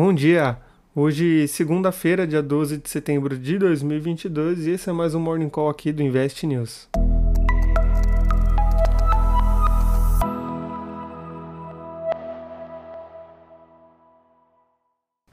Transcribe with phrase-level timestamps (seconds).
[0.00, 0.56] Bom dia!
[0.94, 5.68] Hoje, segunda-feira, dia 12 de setembro de 2022, e esse é mais um Morning Call
[5.68, 6.88] aqui do Invest News.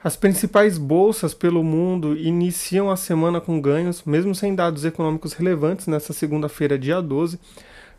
[0.02, 5.86] As principais bolsas pelo mundo iniciam a semana com ganhos, mesmo sem dados econômicos relevantes
[5.86, 7.38] nesta segunda-feira, dia 12.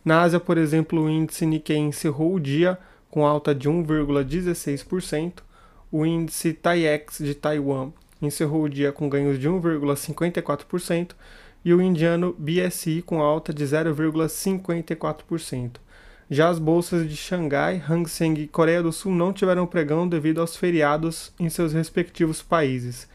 [0.04, 2.78] Na Ásia, por exemplo, o índice Nikkei encerrou o dia
[3.10, 5.46] com alta de 1,16%,
[5.92, 7.92] o índice TAIEX de Taiwan
[8.22, 11.11] encerrou o dia com ganhos de 1,54%
[11.64, 15.78] e o indiano BSI com alta de 0,54%.
[16.30, 20.42] Já as bolsas de Xangai, Hang Seng e Coreia do Sul não tiveram pregão devido
[20.42, 23.08] aos feriados em seus respectivos países.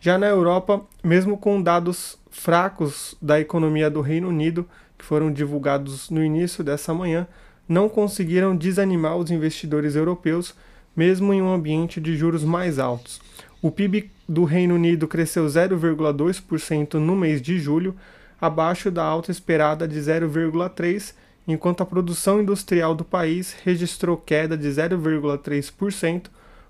[0.00, 6.08] Já na Europa, mesmo com dados fracos da economia do Reino Unido, que foram divulgados
[6.08, 7.26] no início dessa manhã,
[7.68, 10.54] não conseguiram desanimar os investidores europeus
[10.96, 13.20] mesmo em um ambiente de juros mais altos.
[13.60, 17.94] O PIB do Reino Unido cresceu 0,2% no mês de julho,
[18.40, 21.12] abaixo da alta esperada de 0,3%,
[21.46, 26.28] enquanto a produção industrial do país registrou queda de 0,3%,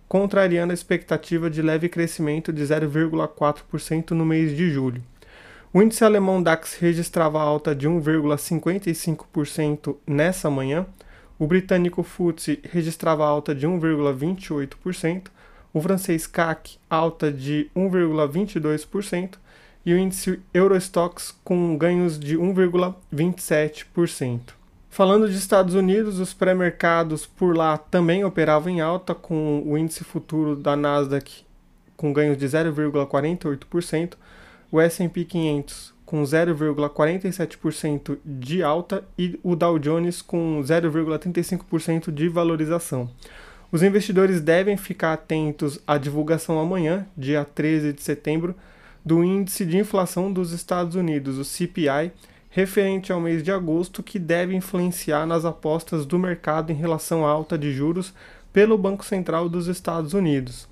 [0.09, 5.03] contrariando a expectativa de leve crescimento de 0,4% no mês de julho.
[5.73, 10.87] O índice alemão DAX registrava alta de 1,55% nessa manhã,
[11.39, 15.27] o britânico FTSE registrava alta de 1,28%,
[15.73, 19.35] o francês CAC alta de 1,22%
[19.85, 24.57] e o índice Eurostox com ganhos de 1,27%.
[24.89, 30.03] Falando de Estados Unidos, os pré-mercados por lá também operavam em alta, com o índice
[30.03, 31.45] futuro da Nasdaq
[31.97, 34.15] com ganhos de 0,48%,
[34.71, 43.11] o S&P 500 com 0,47% de alta e o Dow Jones com 0,35% de valorização.
[43.73, 48.55] Os investidores devem ficar atentos à divulgação amanhã, dia 13 de setembro,
[49.05, 52.13] do índice de inflação dos Estados Unidos, o CPI,
[52.49, 57.31] referente ao mês de agosto, que deve influenciar nas apostas do mercado em relação à
[57.31, 58.15] alta de juros
[58.53, 60.69] pelo Banco Central dos Estados Unidos.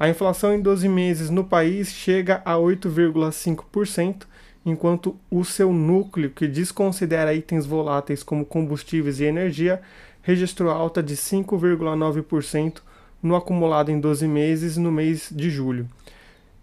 [0.00, 4.22] A inflação em 12 meses no país chega a 8,5%,
[4.68, 9.80] enquanto o seu núcleo, que desconsidera itens voláteis como combustíveis e energia,
[10.22, 12.82] registrou alta de 5,9%
[13.22, 15.88] no acumulado em 12 meses no mês de julho.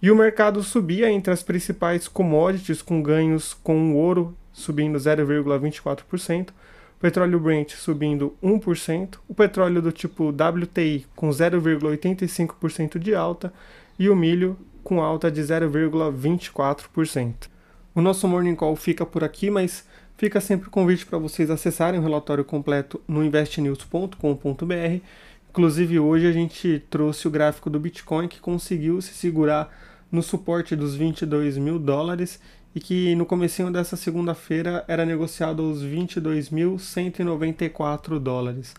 [0.02, 6.50] E o mercado subia entre as principais commodities, com ganhos com o ouro subindo 0,24%,
[6.50, 13.54] o petróleo Brent subindo 1%, o petróleo do tipo WTI com 0,85% de alta
[13.98, 17.55] e o milho com alta de 0,24%.
[17.96, 21.98] O nosso Morning Call fica por aqui, mas fica sempre o convite para vocês acessarem
[21.98, 25.02] o relatório completo no investnews.com.br.
[25.50, 29.74] Inclusive hoje a gente trouxe o gráfico do Bitcoin que conseguiu se segurar
[30.12, 32.42] no suporte dos 22 mil dólares
[32.76, 38.76] e que no comecinho dessa segunda-feira era negociado aos 22.194 dólares.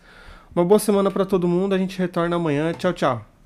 [0.55, 2.71] Uma boa semana para todo mundo, a gente retorna amanhã.
[2.73, 3.36] Tchau, tchau.